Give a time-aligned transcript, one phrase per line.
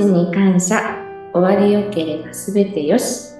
[0.00, 0.96] ちに感謝。
[1.34, 3.34] 終わりよければすべてよし。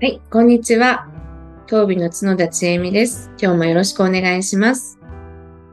[0.00, 1.08] はい、こんにちは。
[1.66, 3.28] 当美の角田千恵美です。
[3.40, 5.00] 今日もよろしくお願いします。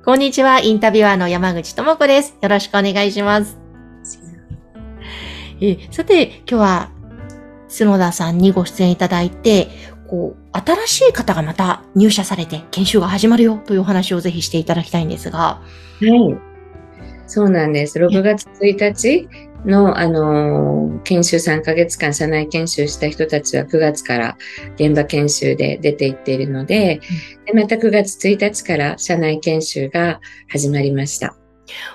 [0.03, 0.59] こんにちは。
[0.59, 2.35] インタビュアーの山口智子です。
[2.41, 3.59] よろしくお願いします。
[5.61, 6.89] えさて、今日は
[7.69, 9.67] 角田さんにご出演いただいて、
[10.09, 15.39] こう、新しい方がまた入社されて研修が始まるよというお話をぜひしていただきたいんですが。
[15.39, 15.61] は
[16.01, 16.37] い。
[17.27, 17.99] そうなんです。
[17.99, 19.29] 6月1日
[19.65, 24.37] の、あの、研修3ヶ月間、社内研修した人たちは9月から
[24.75, 27.01] 現場研修で出ていっているので、
[27.45, 30.19] でまた9月1日から社内研修が
[30.49, 31.35] 始まりました。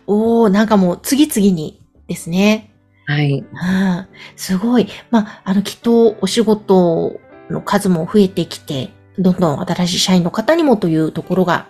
[0.06, 2.70] おー、なんかもう次々にですね。
[3.06, 3.38] はい。
[3.38, 4.88] うん、すごい。
[5.10, 7.20] まあ、あの、きっとお仕事
[7.51, 11.67] の数も増えてきて、どんどん新しい社員の方にもというところが、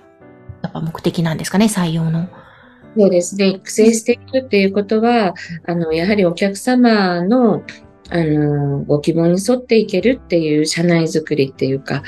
[0.63, 2.29] やっぱ目的なんですかね、採用の。
[2.97, 3.49] そうですね。
[3.49, 5.35] 育成していくっていうことは、
[5.67, 7.63] あの、やはりお客様の、
[8.11, 12.03] あの、ご希望に沿っていけるっていう社内づくりっていうか、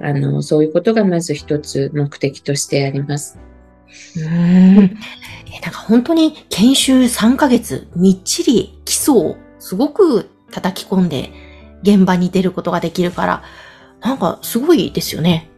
[0.00, 3.38] あの、そういうことがまず一つ目的としてあります。
[4.16, 4.24] うん。
[4.24, 11.30] え、なんか本当に研修3ヶ月、みっちり基礎をすごく叩き込んで、
[11.82, 13.42] 現場に出ることができるから、
[14.00, 15.50] なんかすごいですよね。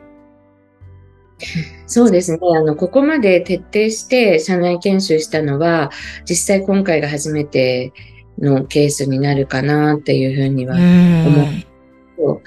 [1.87, 2.39] そうですね。
[2.57, 5.91] あの、ここまで徹底して社内研修したのは、
[6.29, 7.93] 実際今回が初めて
[8.39, 12.43] のケースになるかなっていうふうには思う。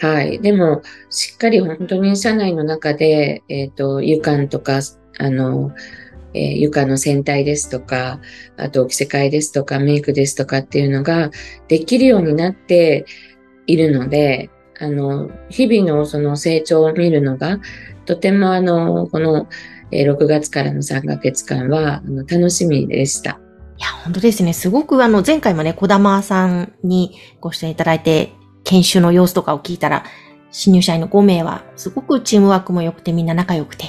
[0.00, 0.40] はい。
[0.40, 4.80] でも、しっかり本当に社内の中で、えっ、ー、と、湯間とか、
[5.18, 5.72] あの、
[6.34, 8.20] えー、床の洗体ですとか、
[8.56, 11.30] あと着せ替えですとか、メイクですとかっていうのが
[11.68, 13.04] できるようになって
[13.66, 17.60] いるので、あの、日々のその成長を見るのが、
[18.06, 19.48] とてもあの、この、
[19.92, 23.40] え、6月からの3ヶ月間はあの楽しみでした。
[23.76, 24.52] いや、本当ですね。
[24.52, 28.32] すごくあの、前回もね、小玉さんにご出演いただいて、
[28.64, 30.04] 研修の様子とかを聞いたら、
[30.52, 33.86] 新入社員の5名は、すごくチームワークも良くてみんな仲良くて、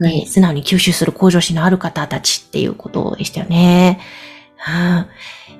[0.00, 4.00] はい、素直に吸収する向上心のある方たちっていうことでしたよね。
[4.66, 5.06] うん、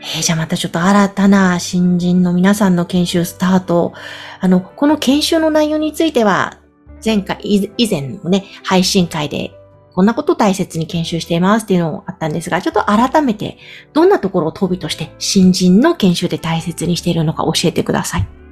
[0.01, 3.93] えー、じゃあまたちょっと新たな新人の皆さんの研修スタート。
[4.41, 6.59] あの、この研修の内容については、
[7.05, 9.53] 前回、以前のね、配信会で、
[9.95, 13.59] こんなこと大切に研修していますっていうのもあったんですが、ちょっと改めて、
[13.93, 18.44] どんなところをトビとして新人の研修で大切にしているのか教えてください。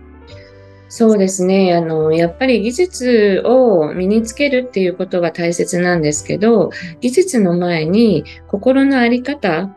[0.94, 1.74] そうですね。
[1.74, 6.70] あの、やっぱり技術を身につけるっていうことが大切なんですけど、
[7.00, 9.74] 技術の前に心のあり方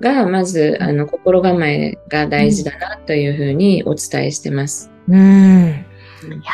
[0.00, 4.90] が、まず、あの、心構えが大事だなというふうにお伝えしてます。
[5.10, 5.18] うん。
[5.18, 6.52] いや、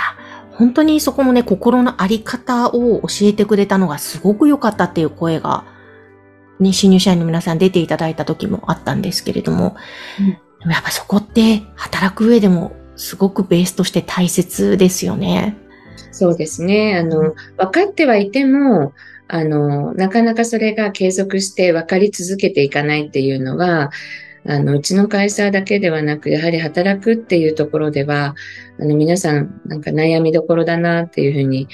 [0.50, 5.64] 本当にそこのね、心のあり方を教えてくれたのがすごく良かったっていう声が、
[6.58, 9.76] ね、新入社員の皆さん出ていただいた時もあったんですけれども、
[10.64, 15.56] うん、やっぱそこって働く上でもすごくベースとして大切ですよね。
[16.12, 16.96] そうですね。
[16.96, 18.92] あの、分かってはいても、
[19.28, 23.90] あの、なかなかそれが継続して分かり続けていかないっていうのは、
[24.48, 28.34] あの、うちの会社だけではなく、やはり働くっていうところでは、
[28.78, 31.68] あの、皆さん、なんか悩みどころだなっていうふうに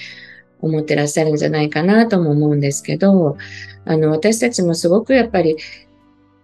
[0.61, 3.37] 思ってらっしゃるんじゃないかなとも思うんですけど、
[3.85, 5.57] あの、私たちもすごくやっぱり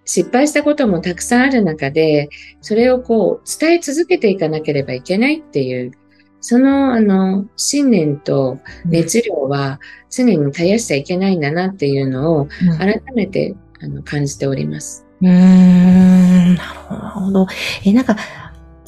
[0.08, 2.30] 失敗したこともたくさんある中で、
[2.62, 5.92] それをこう伝え続けていかなければいけないっていう、
[6.40, 12.48] そのあの信念と熱量は常に絶やしちゃいけないんだなっていうのを
[12.78, 15.04] 改めて、あの感じております。
[15.20, 17.46] うん、なるほど。
[17.84, 18.16] え、なんか、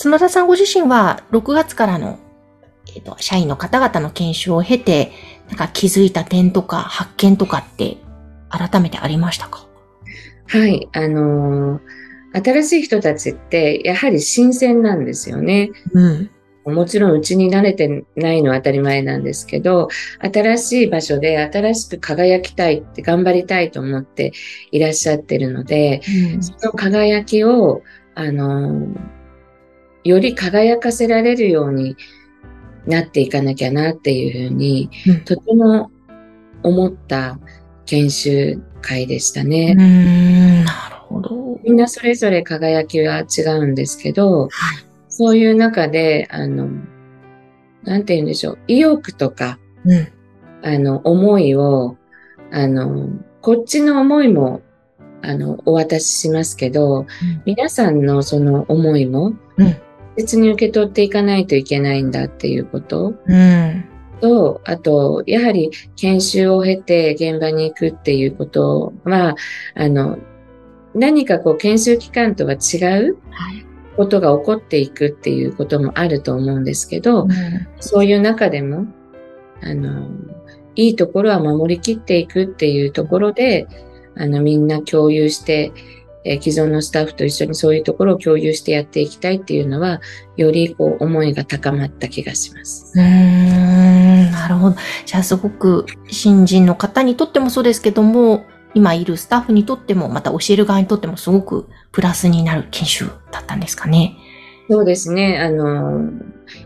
[0.02, 2.18] 角田さんご自身は6月からの、
[2.96, 5.12] えっ、と、社員の方々の研修を経て、
[5.48, 7.98] なんか気づいた点とか発見とかって
[8.48, 9.69] 改めてありましたか？
[10.50, 15.70] はい、あのー、新しい人たちってやはり新鮮なんですよね。
[15.92, 16.30] うん。
[16.64, 19.88] もちろんうちに慣れてないのは当たり前なんですけど、
[20.20, 24.32] 新しい場所で新しく輝きたいって頑張りたいと思って
[24.72, 26.02] いらっしゃってるので、
[26.34, 27.82] うん、その輝きを、
[28.16, 28.88] あの、
[30.02, 31.96] より輝かせられるように
[32.86, 35.92] なっていかなきゃなっていうふうに、うん、とても
[36.64, 37.38] 思った
[37.86, 39.74] 研修会でしたね。
[39.78, 41.60] うん、なるほど。
[41.62, 44.50] みんなそれぞれ輝きは違うんですけど、はい、
[45.08, 46.68] そういう中で、あの、
[47.84, 50.08] なんて言うんでしょう、意欲とか、うん、
[50.62, 51.96] あの、思いを、
[52.50, 53.08] あの、
[53.40, 54.62] こっちの思いも、
[55.22, 57.06] あの、お渡ししますけど、うん、
[57.44, 59.34] 皆さんのその思いも、
[60.16, 63.14] 別に受け取っていかないといけないんだっていうこと。
[63.26, 63.84] うん、
[64.20, 69.36] と、あと、やはり研修を経て現場に行くっていうことは、
[69.74, 70.18] あの、
[70.94, 73.18] 何かこう研修期間とは違う
[73.96, 77.30] ことが起こっていくっていうこともあると思うんですけど、うん。
[77.80, 78.86] そういう中でも、
[79.62, 80.08] あの、
[80.76, 83.66] いいところは守りきっていくっていうところで、
[84.16, 85.72] あの、みんな共有して、
[86.24, 90.00] えー既存のスタッフと一緒にそういうところを共有してやっていきたいっていうのは、
[90.36, 92.92] よりこう思いが高まった気がします。
[92.94, 94.76] うーん、なるほど。
[95.06, 98.44] じゃあすごく新人の方にとってもそうですけども、
[98.74, 104.16] 今いるスタッフにとっても、また教える側にとってもすごくプラスになる研修だったんですかね。
[104.70, 105.40] そうですね。
[105.40, 106.10] あの、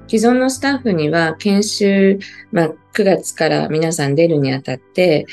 [0.06, 2.18] 既存のスタッフには研修、
[2.52, 5.26] まあ、9月から皆さん出るにあたって、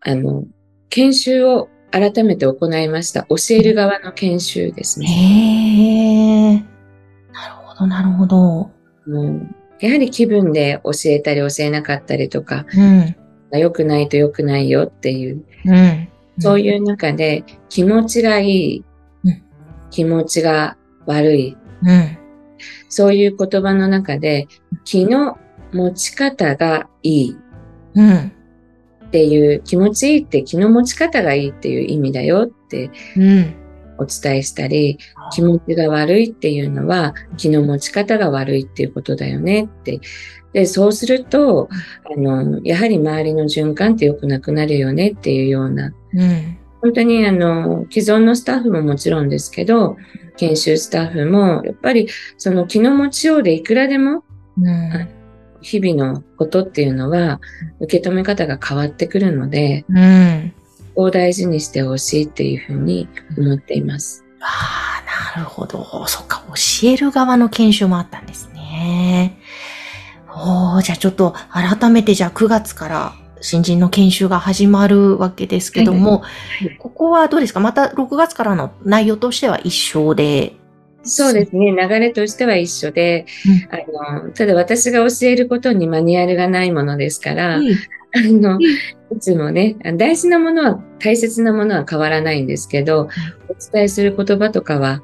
[0.00, 0.44] あの、
[0.90, 3.22] 研修を改めて行いました。
[3.28, 5.06] 教える側の研修ですね。
[5.06, 6.54] へえ。
[7.32, 8.70] なるほど、なるほど。
[9.06, 13.16] うんやはり気分で教えたり教えなかったりとか、うん。
[13.58, 16.08] 良くないと良くないよっていう、うん。
[16.38, 18.84] そういう中で気持ちがいい
[19.24, 19.42] うん、
[19.90, 20.76] 気持ちが
[21.06, 22.18] 悪い、うん。
[22.88, 24.48] そういう言葉の中で
[24.84, 25.38] 気の
[25.72, 27.36] 持ち方がいい
[27.94, 28.32] うん。
[29.08, 33.54] っていう、気持ちいいって気の持ち方がいいっていう意味だよってうん。
[34.00, 34.98] お伝えしたり、
[35.32, 40.00] 気持ちが悪いっていうのは気の持ち方が悪いっていうことだよねって。
[40.52, 41.68] で、そうすると、
[42.14, 46.58] あの、やはり周りの循環って良くなくなるよねっていうような、うん。
[46.80, 49.96] 本当にあの、既存のスタッフももちろんですけど、
[50.36, 54.22] 研修スタッフも、やっぱりその気の持ちようでいくらでも
[54.62, 55.17] うん。
[55.60, 57.40] 日々のことっていうのは
[57.80, 60.52] 受け止め方が変わってくるので、うん。
[60.94, 64.24] を大事にしてほしいっていうふうに思っています。
[64.40, 66.06] ああ、なるほど。
[66.06, 69.38] そっか、教える側の研修もあったんですね。
[70.28, 76.22] おー、じゃあちょっと改めてじゃあ9月から新人の研修が始まるわけですけども、
[76.62, 77.60] いここはどうですか？
[77.60, 80.54] また6月からの内容としては一緒で。
[81.08, 81.72] そうですね。
[81.72, 83.26] 流れとしては一緒で、
[83.70, 87.68] あの、ただ私が教えることにマニュアルがないものですから、うん
[88.14, 93.08] あの、いつもね、大事なものは、大切なものは変わらないんですけど、
[93.48, 95.02] お伝えする言葉とかは、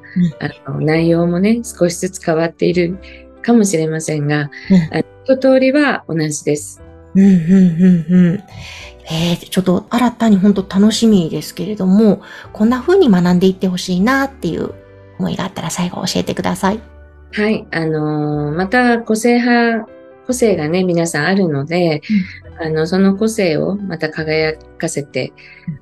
[0.66, 2.98] あの内容もね、少しずつ変わっている
[3.42, 4.50] かもしれませんが、
[4.94, 6.82] うん一通りは同じです。
[7.14, 8.42] うん、うん、うん、うん。
[9.10, 12.20] えー、ちょっと新たに本当楽しみですけれども、
[12.52, 14.74] こんな風に学んでいってほしいなっていう
[15.18, 16.80] 思いがあったら最後教えてください。
[17.32, 17.66] はい。
[17.72, 19.88] あのーまた個性派、
[20.26, 22.00] 個性がね、皆さんあるので、
[22.60, 25.32] あの、その個性をまた輝かせて、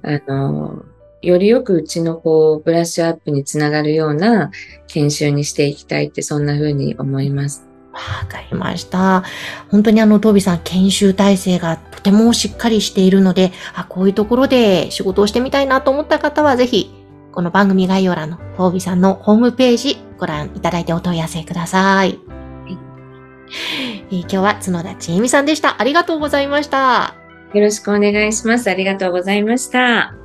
[0.03, 0.93] あのー
[1.23, 4.51] よりよくうちのこう、ブラッシュアップにつながるような
[4.89, 7.69] 研修にしていきたいって、そんな風に思います。
[7.93, 9.23] わかりました。
[9.71, 16.91] 本当にあの、トービさん、研修体制がとてもしっかりしているので、あ、こういうところで仕事をしてみたいなと思った方は、ぜひ、
[17.33, 22.21] この番組概要欄のトービさんのホームページご覧いただいてお問い合わせください。
[24.11, 25.81] え今日は角田千恵美さんでした。
[25.81, 27.15] ありがとうございました。
[27.55, 28.71] よろしくお願いします。
[28.71, 30.22] ありがとうございました。